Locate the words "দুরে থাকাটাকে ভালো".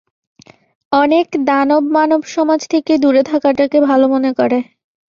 2.97-4.05